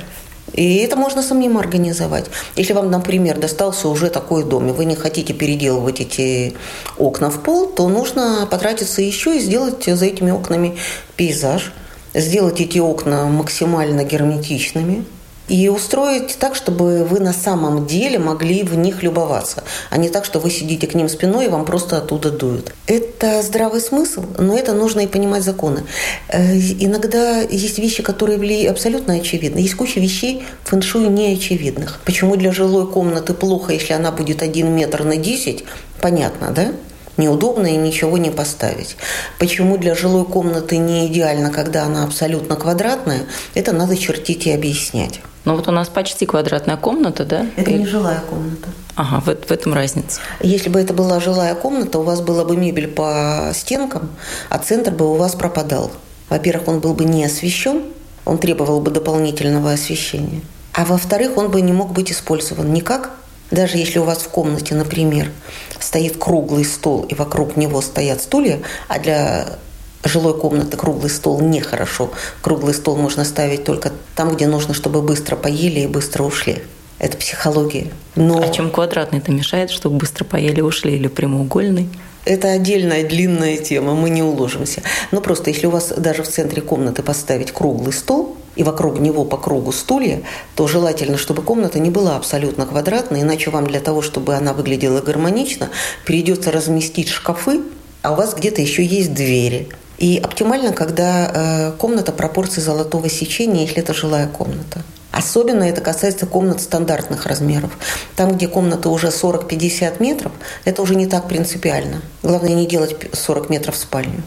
[0.53, 2.25] И это можно самим организовать.
[2.55, 6.55] Если вам, например, достался уже такой дом, и вы не хотите переделывать эти
[6.97, 10.77] окна в пол, то нужно потратиться еще и сделать за этими окнами
[11.15, 11.71] пейзаж,
[12.13, 15.05] сделать эти окна максимально герметичными,
[15.49, 20.25] и устроить так, чтобы вы на самом деле могли в них любоваться, а не так,
[20.25, 22.73] что вы сидите к ним спиной и вам просто оттуда дуют.
[22.87, 25.83] Это здравый смысл, но это нужно и понимать законы.
[26.29, 29.59] Э, иногда есть вещи, которые абсолютно очевидны.
[29.59, 31.99] Есть куча вещей фэншуй неочевидных.
[32.05, 35.65] Почему для жилой комнаты плохо, если она будет один метр на 10,
[36.01, 36.71] понятно, да?
[37.19, 38.97] Неудобно и ничего не поставить.
[39.37, 45.21] Почему для жилой комнаты не идеально, когда она абсолютно квадратная, это надо чертить и объяснять.
[45.45, 47.45] Ну вот у нас почти квадратная комната, да?
[47.55, 47.75] Это и...
[47.75, 48.69] не жилая комната.
[48.95, 50.19] Ага, в, в этом разница.
[50.41, 54.09] Если бы это была жилая комната, у вас была бы мебель по стенкам,
[54.49, 55.91] а центр бы у вас пропадал.
[56.29, 57.83] Во-первых, он был бы не освещен,
[58.25, 60.41] он требовал бы дополнительного освещения.
[60.73, 63.11] А во-вторых, он бы не мог быть использован никак,
[63.51, 65.31] даже если у вас в комнате, например,
[65.79, 69.57] стоит круглый стол и вокруг него стоят стулья, а для
[70.03, 72.11] жилой комнаты круглый стол нехорошо.
[72.41, 76.63] Круглый стол можно ставить только там, где нужно, чтобы быстро поели и быстро ушли.
[76.99, 77.91] Это психология.
[78.15, 78.41] Но...
[78.41, 81.89] А чем квадратный-то мешает, чтобы быстро поели ушли, или прямоугольный?
[82.29, 84.83] Это отдельная длинная тема, мы не уложимся.
[85.09, 89.25] Но просто если у вас даже в центре комнаты поставить круглый стол, и вокруг него
[89.25, 90.21] по кругу стулья,
[90.53, 95.01] то желательно, чтобы комната не была абсолютно квадратной, иначе вам для того, чтобы она выглядела
[95.01, 95.69] гармонично,
[96.05, 97.61] придется разместить шкафы,
[98.03, 99.67] а у вас где-то еще есть двери.
[99.99, 104.81] И оптимально, когда э, комната пропорции золотого сечения, если это жилая комната.
[105.11, 107.71] Особенно это касается комнат стандартных размеров.
[108.15, 110.31] Там, где комната уже 40-50 метров,
[110.63, 112.01] это уже не так принципиально.
[112.23, 114.23] Главное не делать 40 метров спальню.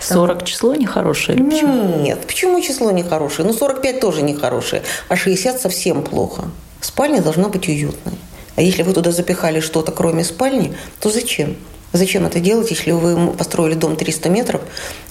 [0.00, 1.98] 40 число нехорошее или почему?
[2.00, 3.46] Нет, почему число нехорошее?
[3.46, 6.44] Ну, 45 тоже нехорошее, а 60 совсем плохо.
[6.80, 8.14] Спальня должна быть уютной.
[8.56, 11.56] А если вы туда запихали что-то, кроме спальни, то зачем?
[11.92, 14.60] Зачем это делать, если вы построили дом 300 метров,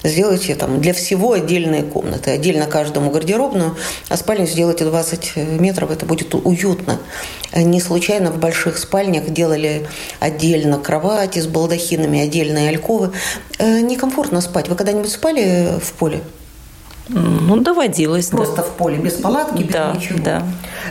[0.04, 3.76] сделайте там для всего отдельные комнаты, отдельно каждому гардеробную,
[4.08, 7.00] а спальню сделайте 20 метров, это будет уютно.
[7.54, 9.88] Не случайно в больших спальнях делали
[10.20, 13.12] отдельно кровати с балдахинами, отдельные альковы.
[13.58, 14.68] Э, некомфортно спать.
[14.68, 16.22] Вы когда-нибудь спали в поле?
[17.08, 18.26] Ну, доводилось.
[18.26, 18.62] Просто да.
[18.62, 20.18] в поле, без палатки, без да, ничего.
[20.22, 20.42] Да.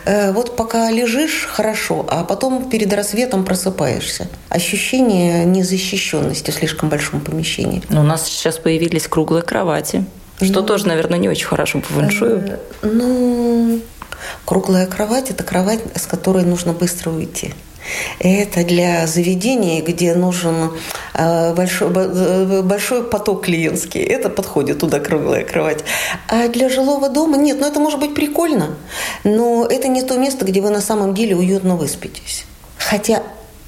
[0.06, 4.28] Э, вот пока лежишь, хорошо, а потом перед рассветом просыпаешься.
[4.50, 7.84] Ощущение незащищенности в слишком большом помещении.
[7.90, 10.06] Но у нас сейчас появились круглые кровати,
[10.42, 12.38] что ну, тоже, наверное, не очень хорошо по фэншую.
[12.38, 13.80] Э, ну,
[14.46, 17.54] круглая кровать– это кровать, с которой нужно быстро уйти.
[18.20, 20.72] Это для заведения, где нужен
[21.14, 24.02] э, большой, э, большой поток клиентский.
[24.02, 25.84] Это подходит туда круглая кровать.
[26.28, 28.76] А для жилого дома нет, ну это может быть прикольно,
[29.24, 32.46] но это не то место, где вы на самом деле уютно выспитесь.
[32.78, 33.24] Хотя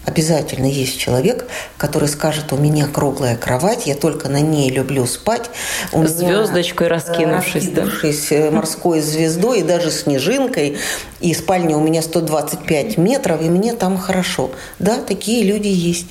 [0.09, 1.45] Обязательно есть человек,
[1.77, 5.51] который скажет, у меня круглая кровать, я только на ней люблю спать.
[5.91, 8.35] У Звездочкой раскинувшись, раскинувшись да?
[8.35, 10.79] Э, морской звездой и даже снежинкой.
[11.19, 14.49] И спальня у меня 125 метров, и мне там хорошо.
[14.79, 16.07] Да, такие люди есть.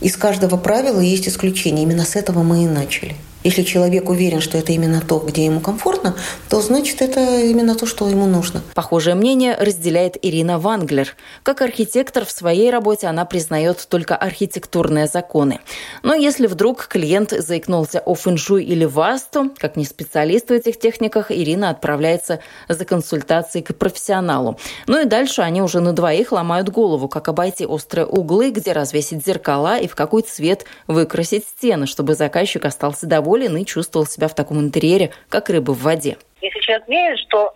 [0.00, 1.82] Из каждого правила есть исключение.
[1.82, 3.16] Именно с этого мы и начали.
[3.42, 6.14] Если человек уверен, что это именно то, где ему комфортно,
[6.50, 8.60] то значит это именно то, что ему нужно.
[8.74, 11.16] Похожее мнение разделяет Ирина Ванглер.
[11.42, 15.60] Как архитектор в своей работе она признает только архитектурные законы.
[16.02, 21.30] Но если вдруг клиент заикнулся о фэншуй или васту, как не специалист в этих техниках,
[21.30, 24.58] Ирина отправляется за консультацией к профессионалу.
[24.86, 29.24] Ну и дальше они уже на двоих ломают голову, как обойти острые углы, где развесить
[29.24, 34.28] зеркала и в какой цвет выкрасить стены, чтобы заказчик остался доволен доволен и чувствовал себя
[34.28, 36.16] в таком интерьере, как рыба в воде.
[36.40, 37.54] Если человек верит, что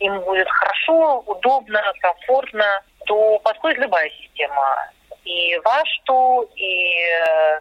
[0.00, 4.90] им будет хорошо, удобно, комфортно, то подходит любая система.
[5.24, 7.60] И Вашту, и э,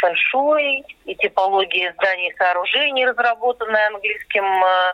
[0.00, 4.92] фэншуй, и типология зданий и сооружений, разработанная английским э,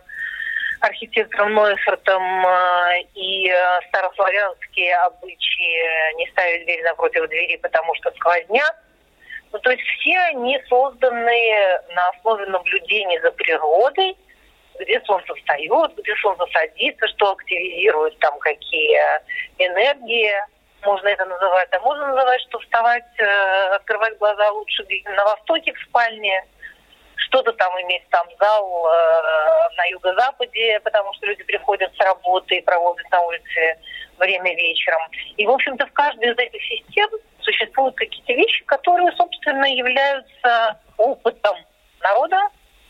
[0.81, 3.53] архитектором Нойфертом, э, и
[3.89, 8.75] старославянские обычаи не ставить дверь напротив двери, потому что сквозняк,
[9.53, 14.17] ну, то есть все они созданы на основе наблюдений за природой,
[14.81, 18.99] где солнце встает, где солнце садится, что активизирует там какие
[19.59, 20.33] энергии,
[20.85, 21.69] можно это называть.
[21.73, 26.45] А можно называть, что вставать, э, открывать глаза лучше на востоке в спальне,
[27.17, 32.63] что-то там иметь там зал э, на юго-западе, потому что люди приходят с работы и
[32.63, 33.79] проводят на улице
[34.19, 35.01] время вечером.
[35.37, 37.09] И, в общем-то, в каждой из этих систем
[37.41, 41.57] существуют какие-то вещи, которые, собственно, являются опытом
[42.01, 42.41] народа,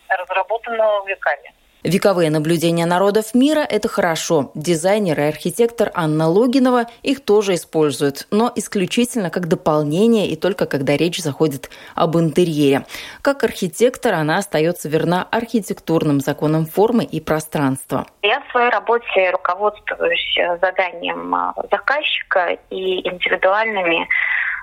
[0.09, 1.53] разработанного веками.
[1.87, 4.51] Вековые наблюдения народов мира– это хорошо.
[4.57, 10.97] Дизайнер и архитектор Анна Логинова их тоже используют, но исключительно как дополнение и только когда
[10.97, 12.87] речь заходит об интерьере.
[13.23, 18.05] Как архитектор она остается верна архитектурным законам формы и пространства.
[18.23, 24.09] Я в своей работе руководствуюсь заданием а, заказчика и индивидуальными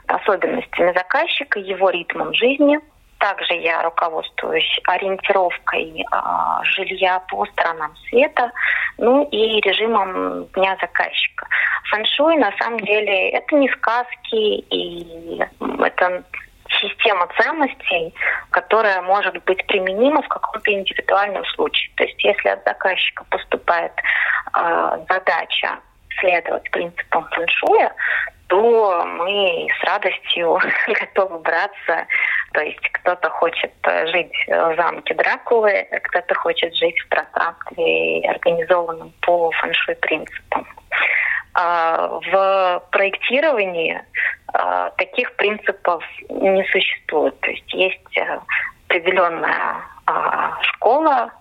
[0.07, 2.79] особенностями заказчика, его ритмом жизни.
[3.23, 8.51] Также я руководствуюсь ориентировкой а, жилья по сторонам света,
[8.97, 11.47] ну и режимом дня заказчика.
[11.89, 15.41] Фэншуй на самом деле это не сказки, и
[15.79, 16.25] это
[16.81, 18.13] система ценностей,
[18.49, 21.93] которая может быть применима в каком-то индивидуальном случае.
[21.95, 23.93] То есть если от заказчика поступает
[24.53, 25.79] э, задача
[26.19, 27.93] следовать принципам фэншуя,
[28.47, 32.05] то мы с радостью готовы браться.
[32.53, 33.71] То есть кто-то хочет
[34.11, 40.67] жить в замке Дракулы, кто-то хочет жить в пространстве, организованном по фэншуй принципам.
[41.55, 44.01] А, в проектировании
[44.53, 47.39] а, таких принципов не существует.
[47.41, 48.39] То есть есть э,
[48.87, 51.31] определенная а, школа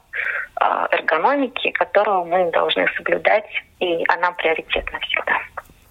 [0.93, 3.49] эргономики, которую мы должны соблюдать,
[3.81, 5.41] и она приоритетна всегда.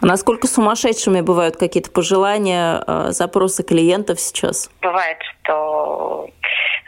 [0.02, 4.70] Насколько сумасшедшими бывают какие-то пожелания, э, запросы клиентов сейчас?
[4.82, 6.28] Бывает, что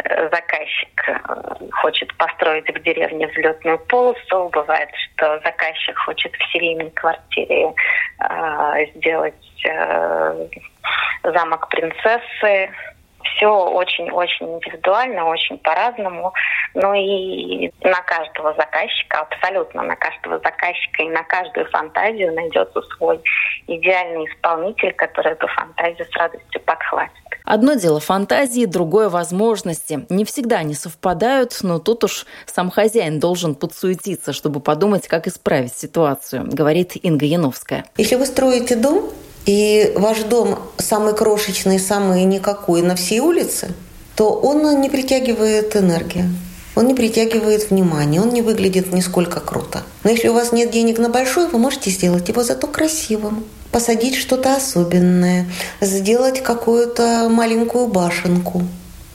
[0.04, 6.90] э, заказчик э, хочет построить в деревне взлетную полосу, бывает, что заказчик хочет в серийной
[6.92, 7.74] квартире
[8.96, 9.34] сделать
[11.24, 12.70] замок принцессы,
[13.24, 16.34] все очень-очень индивидуально, очень по-разному.
[16.74, 23.22] Ну и на каждого заказчика, абсолютно на каждого заказчика и на каждую фантазию найдется свой
[23.68, 27.14] идеальный исполнитель, который эту фантазию с радостью подхватит.
[27.46, 30.06] Одно дело фантазии, другое возможности.
[30.10, 35.76] Не всегда они совпадают, но тут уж сам хозяин должен подсуетиться, чтобы подумать, как исправить
[35.76, 37.86] ситуацию, говорит Инга Яновская.
[37.98, 39.10] Если вы строите дом,
[39.46, 43.74] и ваш дом самый крошечный, самый никакой на всей улице,
[44.16, 46.30] то он не притягивает энергию.
[46.76, 49.84] Он не притягивает внимание, он не выглядит нисколько круто.
[50.04, 53.44] Но если у вас нет денег на большой, вы можете сделать его зато красивым.
[53.72, 55.48] Посадить что-то особенное,
[55.82, 58.64] сделать какую-то маленькую башенку,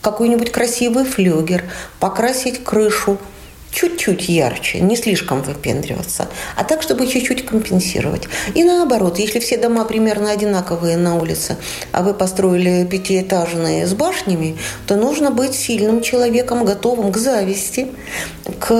[0.01, 1.65] какой-нибудь красивый флюгер,
[1.99, 3.17] покрасить крышу–
[3.71, 8.27] чуть-чуть ярче, не слишком выпендриваться, а так, чтобы чуть-чуть компенсировать.
[8.55, 11.57] И наоборот, если все дома примерно одинаковые на улице,
[11.91, 17.87] а вы построили пятиэтажные с башнями, то нужно быть сильным человеком, готовым к зависти,
[18.59, 18.71] к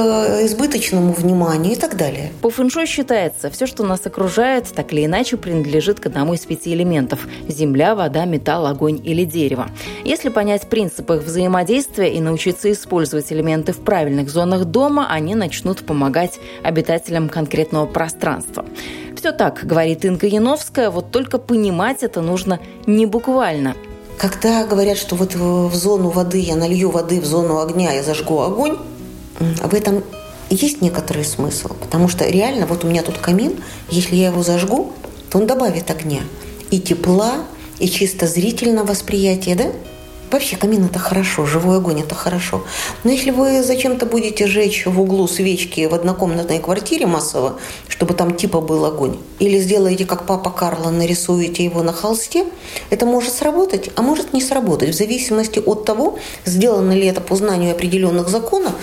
[0.44, 2.32] избыточному вниманию и так далее.
[2.42, 6.74] По фэншуй считается, все, что нас окружает, так или иначе принадлежит к одному из пяти
[6.74, 9.70] элементов– земля, вода, металл, огонь или дерево.
[10.04, 15.36] Если понять принципы их взаимодействия и научиться использовать элементы в правильных зонах дома, дома они
[15.36, 18.64] начнут помогать обитателям конкретного пространства.
[19.18, 23.76] Все так, говорит Инга Яновская, вот только понимать это нужно не буквально.
[24.18, 28.40] Когда говорят, что вот в зону воды я налью воды, в зону огня я зажгу
[28.40, 28.78] огонь,
[29.40, 30.02] в этом
[30.50, 31.74] есть некоторый смысл.
[31.82, 34.94] Потому что реально, вот у меня тут камин, если я его зажгу,
[35.30, 36.22] то он добавит огня.
[36.72, 37.34] И тепла,
[37.80, 39.66] и чисто зрительного восприятия, да?
[40.32, 42.64] Вообще камин это хорошо, живой огонь это хорошо.
[43.04, 48.36] Но если вы зачем-то будете жечь в углу свечки в однокомнатной квартире массово, чтобы там
[48.36, 52.46] типа был огонь, или сделаете, как папа Карло, нарисуете его на холсте,
[52.92, 57.36] это может сработать, а может не сработать, в зависимости от того, сделано ли это по
[57.36, 58.74] знанию определенных законов,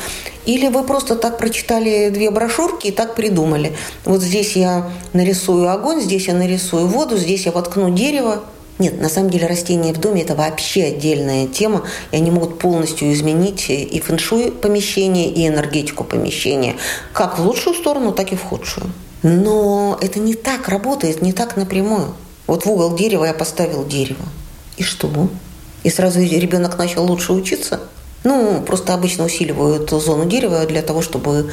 [0.46, 3.76] или вы просто так прочитали две брошюрки и так придумали.
[4.04, 8.42] Вот здесь я нарисую огонь, здесь я нарисую воду, здесь я воткну дерево,
[8.78, 13.12] нет, на самом деле растения в доме– это вообще отдельная тема, и они могут полностью
[13.12, 16.76] изменить и фэншуй помещения, и энергетику помещения,
[17.12, 18.92] как в лучшую сторону, так и в худшую.
[19.22, 22.14] Но это не так работает, не так напрямую.
[22.46, 24.24] Вот в угол дерева я поставил дерево.
[24.76, 25.28] И что?
[25.82, 27.80] И сразу ребенок начал лучше учиться?
[28.24, 31.50] Ну, просто обычно усиливают зону дерева для того, чтобы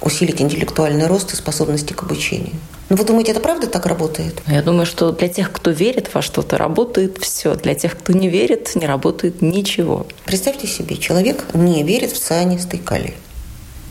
[0.00, 2.54] усилить интеллектуальный рост и способности к обучению.
[2.88, 4.42] Но ну, вы думаете, это правда так работает?
[4.46, 7.54] Я думаю, что для тех, кто верит во что-то, работает все.
[7.54, 10.06] Для тех, кто не верит, не работает ничего.
[10.24, 13.14] Представьте себе, человек не верит в цианистый калий.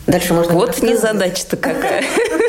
[0.07, 0.53] Дальше можно...
[0.53, 2.03] Вот незадача-то какая.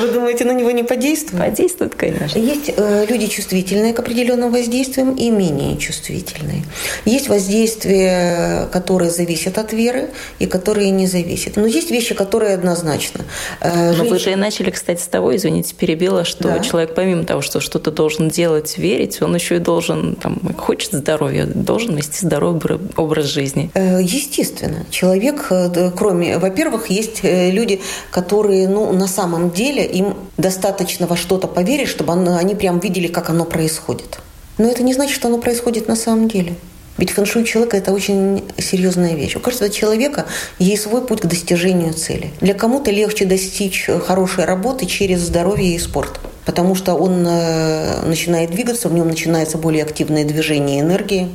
[0.00, 1.44] Вы думаете, на него не подействует?
[1.44, 2.38] Подействует, конечно.
[2.38, 6.64] Есть э, люди чувствительные к определенным воздействиям и менее чувствительные.
[7.04, 11.56] Есть воздействия, которые зависят от веры и которые не зависят.
[11.56, 13.24] Но есть вещи, которые однозначно.
[13.60, 16.58] Э, Но вы же и начали, кстати, с того, извините, перебила, что да.
[16.60, 21.46] человек помимо того, что что-то должен делать, верить, он еще и должен, там, хочет здоровья,
[21.46, 22.50] должен вести здоровый
[22.96, 23.70] образ жизни.
[23.74, 24.86] Э, естественно.
[24.90, 31.16] Человек, э, кроме, во-первых, есть э, люди, которые, ну, на самом деле, им достаточно во
[31.16, 34.18] что-то поверить, чтобы они прям видели, как оно происходит.
[34.58, 36.56] Но это не значит, что оно происходит на самом деле.
[36.98, 39.36] Ведь фэншуй человека– это очень серьезная вещь.
[39.36, 40.26] У каждого человека
[40.58, 42.30] есть свой путь к достижению цели.
[42.42, 48.88] Для кому-то легче достичь хорошей работы через здоровье и спорт, потому что он начинает двигаться,
[48.88, 51.30] в нем начинается более активное движение энергии,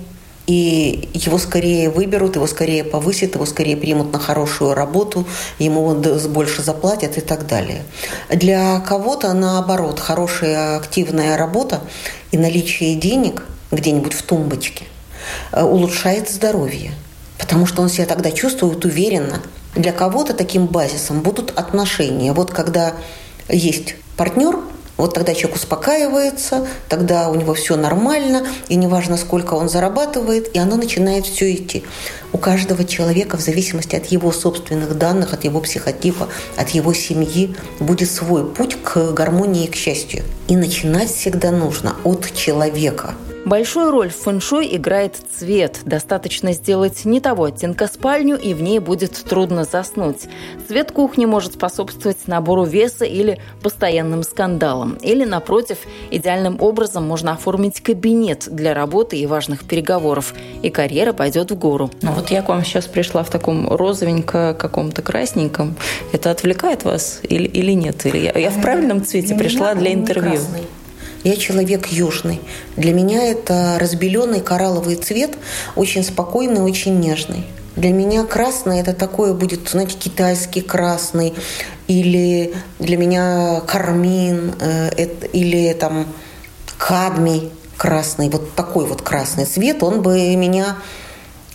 [0.48, 5.26] и его скорее выберут, его скорее повысят, его скорее примут на хорошую работу,
[5.60, 5.94] ему
[6.30, 7.84] больше заплатят и так далее.
[8.30, 11.82] Для кого-то, наоборот, хорошая активная работа
[12.32, 14.86] и наличие денег где-нибудь в тумбочке
[15.52, 16.92] э, улучшает здоровье,
[17.40, 19.42] потому что он себя тогда чувствует уверенно.
[19.76, 22.32] Для кого-то таким базисом будут отношения.
[22.32, 22.94] Вот когда
[23.50, 24.60] есть партнер–
[24.98, 30.60] вот тогда человек успокаивается, тогда у него все нормально, и неважно, сколько он зарабатывает, и
[30.60, 31.84] оно начинает все идти.
[32.32, 37.56] У каждого человека, в зависимости от его собственных данных, от его психотипа, от его семьи,
[37.80, 40.24] будет свой путь к гармонии и к счастью.
[40.48, 43.16] И начинать всегда нужно от человека–
[43.46, 45.82] Большую роль в фэншуй играет цвет.
[45.86, 50.28] Достаточно сделать не того оттенка спальню, и в ней будет трудно заснуть.
[50.68, 54.96] Цвет кухни может способствовать набору веса или постоянным скандалам.
[54.96, 55.78] Или, напротив,
[56.10, 60.34] идеальным образом можно оформить кабинет для работы и важных переговоров.
[60.64, 61.92] И карьера пойдет в гору.
[62.02, 65.76] Ну вот я к вам сейчас пришла в таком розовенько каком-то красненьком.
[66.12, 68.08] Это отвлекает вас или, или нет?
[68.08, 70.32] Или я, я в правильном цвете пришла для интервью?
[70.32, 70.62] Красный.
[71.26, 72.40] Я человек южный.
[72.78, 75.32] Для меня это разбеленный коралловый цвет,
[75.76, 77.46] очень спокойный, очень нежный.
[77.76, 81.34] Для меня красный это такое будет, знаете, китайский красный,
[81.88, 84.92] или для меня кармин, э,
[85.34, 86.06] или там
[86.78, 90.78] кадмий красный, вот такой вот красный цвет, он бы меня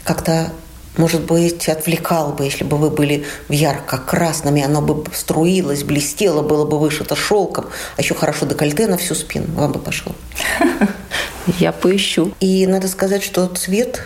[0.03, 0.51] как-то
[0.97, 6.65] может быть, отвлекал бы, если бы вы были в ярко-красном, оно бы струилось, блестело, было
[6.65, 7.67] бы вышито шелком,
[7.97, 10.15] а еще хорошо декольте на всю спину, вам бы пошло.
[11.59, 12.33] Я поищу.
[12.41, 14.03] И надо сказать, что цвет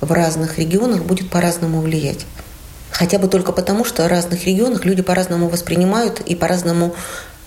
[0.00, 2.26] в разных регионах будет по-разному влиять.
[2.90, 6.94] Хотя бы только потому, что в разных регионах люди по-разному воспринимают и по-разному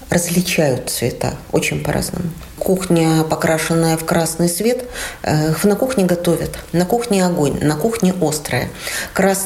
[0.09, 2.29] различают цвета очень по-разному.
[2.59, 4.85] Кухня, покрашенная в красный цвет,
[5.23, 6.57] э, на кухне готовят.
[6.71, 8.69] На кухне огонь, на кухне острое.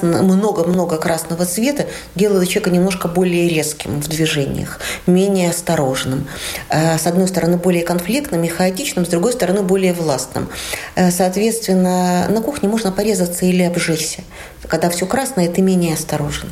[0.01, 1.85] Много-много красного цвета
[2.15, 6.27] делает человека немножко более резким в движениях, менее осторожным.
[6.69, 10.49] Э, с одной стороны, более конфликтным и хаотичным, с другой стороны, более властным.
[10.95, 14.21] Э, соответственно, на кухне можно порезаться или обжечься.
[14.67, 16.51] Когда все красное, ты менее осторожен.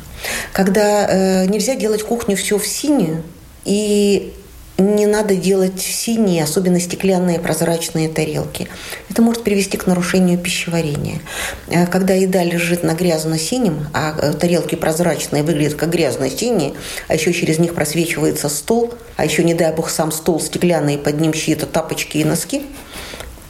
[0.52, 3.22] Когда нельзя делать кухню все в синюю,
[3.68, 4.32] и
[4.78, 8.68] не надо делать синие, особенно стеклянные прозрачные тарелки.
[9.10, 11.20] Это может привести к нарушению пищеварения.
[11.66, 16.72] Э, когда еда лежит на грязно-синем, а э, тарелки прозрачные выглядят как грязно-синие,
[17.08, 21.20] а еще через них просвечивается стол, а еще, не дай бог, сам стол стеклянный, под
[21.20, 22.62] ним чьи-то тапочки и носки,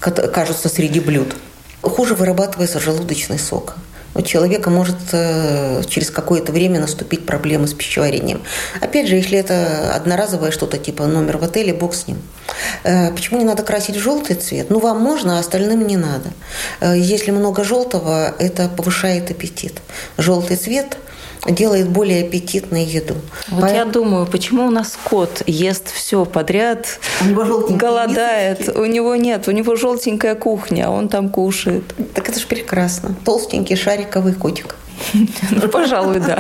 [0.00, 1.36] кажутся среди блюд,
[1.82, 3.76] хуже вырабатывается желудочный сок
[4.18, 8.42] у человека может э, через какое-то время наступить проблемы с пищеварением.
[8.80, 12.18] Опять же, если это одноразовое что-то типа номер в отеле, бог с ним.
[12.82, 14.70] Э, почему не надо красить желтый цвет?
[14.70, 16.30] Ну, вам можно, а остальным не надо.
[16.80, 19.80] Э, если много желтого, это повышает аппетит.
[20.16, 20.96] Желтый цвет
[21.46, 23.14] делает более аппетитной еду.
[23.48, 23.76] Вот Поэтому...
[23.76, 28.78] я думаю, почему у нас кот ест все подряд, у него голодает, мисочки.
[28.78, 31.84] у него нет, у него желтенькая кухня, а он там кушает.
[32.14, 33.14] Так это же прекрасно.
[33.24, 34.76] Толстенький шариковый котик.
[35.50, 36.38] Ну, пожалуй, да.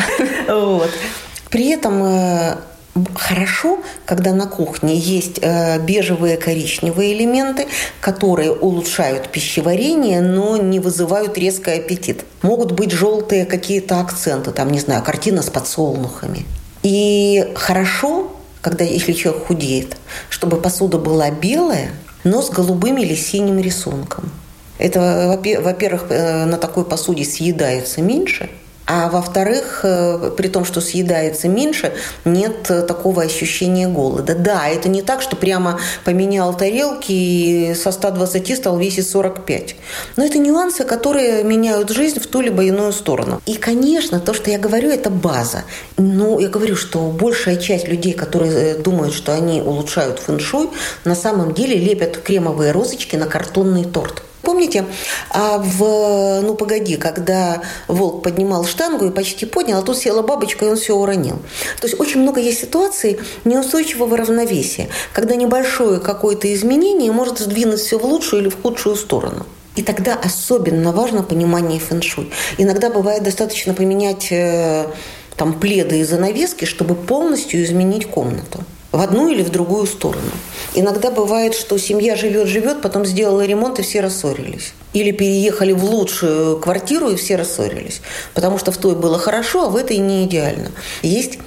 [1.50, 2.56] При этом э,
[3.14, 7.66] хорошо, когда на кухне есть э, бежевые коричневые элементы,
[8.00, 12.24] которые улучшают пищеварение, но не вызывают резкий аппетит.
[12.42, 16.44] Могут быть желтые какие-то акценты, там, не знаю, картина с подсолнухами.
[16.82, 19.96] И хорошо, когда, если человек худеет,
[20.28, 21.90] чтобы посуда была белая,
[22.24, 24.30] но с голубым или синим рисунком.
[24.78, 28.48] Это, во-первых, э, на такой посуде съедается меньше–
[28.90, 31.92] А во-вторых, э, при том, что съедается меньше,
[32.24, 34.34] нет такого ощущения голода.
[34.34, 39.76] Да, это не так, что прямо поменял тарелки и со 120 стал весить 45.
[40.16, 43.42] Но это нюансы, которые меняют жизнь в ту либо иную сторону.
[43.44, 45.64] И, конечно, то, что я говорю, это база.
[45.98, 50.70] Ну, я говорю, что большая часть людей, которые э, думают, что они улучшают фэншуй,
[51.04, 54.22] на самом деле лепят кремовые розочки на картонный торт.
[54.42, 54.84] Помните,
[55.30, 60.64] а в «Ну, погоди», когда волк поднимал штангу и почти поднял, а тут села бабочка,
[60.64, 61.36] и он все уронил.
[61.80, 67.98] То есть очень много есть ситуаций неустойчивого равновесия, когда небольшое какое-то изменение может сдвинуть все
[67.98, 69.46] в лучшую или в худшую сторону.
[69.76, 72.32] И тогда особенно важно понимание фэн-шуй.
[72.58, 74.86] Иногда бывает достаточно поменять э,
[75.36, 80.30] там пледы и занавески, чтобы полностью изменить комнату в одну или в другую сторону.
[80.74, 84.72] Иногда бывает, что семья живет-живет, потом сделала ремонт и все рассорились.
[84.94, 88.00] Или переехали в лучшую квартиру и все рассорились.
[88.34, 90.70] Потому что в той было хорошо, а в этой не идеально.
[91.02, 91.38] Есть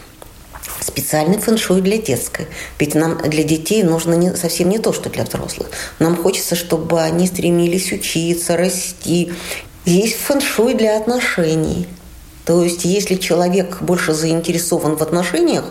[0.79, 2.47] специальный фэншуй для детской.
[2.77, 5.69] Ведь нам для детей нужно не, совсем не то, что для взрослых.
[5.99, 9.31] Нам хочется, чтобы они стремились учиться, расти.
[9.85, 11.87] Есть фэншуй для отношений–
[12.51, 15.63] то есть, если человек больше заинтересован в отношениях,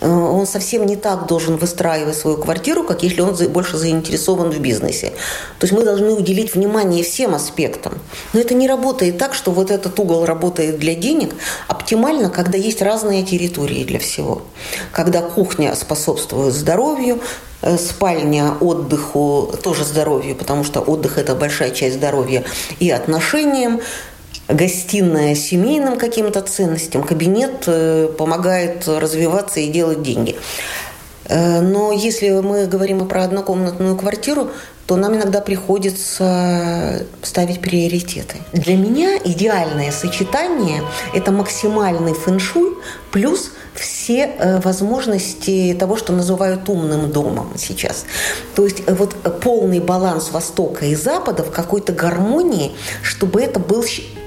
[0.00, 4.60] э, он совсем не так должен выстраивать свою квартиру, как если он больше заинтересован в
[4.60, 5.08] бизнесе.
[5.58, 7.94] То есть мы должны уделить внимание всем аспектам.
[8.32, 11.34] Но это не работает так, что вот этот угол работает для денег.
[11.66, 14.42] Оптимально, когда есть разные территории для всего.
[14.92, 17.18] Когда кухня способствует здоровью,
[17.62, 22.44] э, спальня отдыху тоже здоровью, потому что отдых– это большая часть здоровья,
[22.78, 23.80] и отношениям,
[24.52, 30.36] гостиная семейным каким-то ценностям, кабинет э, помогает развиваться и делать деньги.
[31.30, 34.50] Э, но если мы говорим про однокомнатную квартиру,
[34.86, 38.38] то нам иногда приходится ставить приоритеты.
[38.52, 40.82] Для меня идеальное сочетание–
[41.14, 42.76] это максимальный фэншуй
[43.12, 48.04] плюс все э, возможности того, что называют умным домом сейчас.
[48.56, 52.72] То есть вот полный баланс Востока и Запада в какой-то гармонии,
[53.02, 53.84] чтобы это был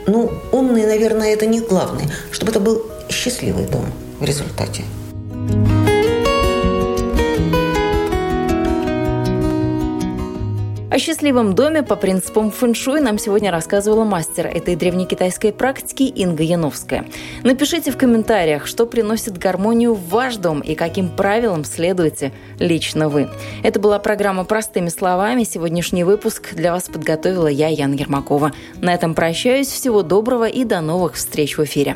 [0.07, 3.85] ну, умный, наверное, это не главное, чтобы это был счастливый дом
[4.19, 4.83] в результате.
[10.93, 17.05] О счастливом доме по принципам фэншуй нам сегодня рассказывала мастер этой древнекитайской практики Инга Яновская.
[17.41, 23.27] Напишите в комментариях, что приносит гармонию в ваш дом и каким правилам следуете лично вы.
[23.63, 25.45] Это была программа «Простыми словами».
[25.45, 28.51] Сегодняшний выпуск для вас подготовила я, Яна Ермакова.
[28.79, 29.69] На этом прощаюсь.
[29.69, 31.95] Всего доброго и до новых встреч в эфире.